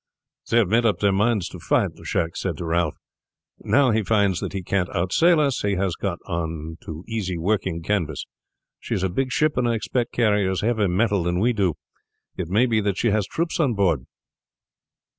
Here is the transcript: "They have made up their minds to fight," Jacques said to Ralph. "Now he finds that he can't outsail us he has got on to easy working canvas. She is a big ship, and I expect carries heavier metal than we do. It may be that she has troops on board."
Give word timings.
"They 0.49 0.57
have 0.57 0.67
made 0.67 0.83
up 0.83 0.97
their 0.99 1.11
minds 1.11 1.47
to 1.49 1.59
fight," 1.59 1.91
Jacques 2.03 2.35
said 2.35 2.57
to 2.57 2.65
Ralph. 2.65 2.95
"Now 3.59 3.91
he 3.91 4.01
finds 4.01 4.39
that 4.39 4.51
he 4.53 4.63
can't 4.63 4.89
outsail 4.89 5.39
us 5.39 5.61
he 5.61 5.75
has 5.75 5.93
got 5.93 6.17
on 6.25 6.77
to 6.85 7.03
easy 7.07 7.37
working 7.37 7.83
canvas. 7.83 8.25
She 8.79 8.95
is 8.95 9.03
a 9.03 9.09
big 9.09 9.31
ship, 9.31 9.57
and 9.57 9.67
I 9.69 9.75
expect 9.75 10.11
carries 10.13 10.61
heavier 10.61 10.87
metal 10.87 11.21
than 11.21 11.37
we 11.39 11.53
do. 11.53 11.75
It 12.35 12.47
may 12.47 12.65
be 12.65 12.81
that 12.81 12.97
she 12.97 13.11
has 13.11 13.27
troops 13.27 13.59
on 13.59 13.75
board." 13.75 14.07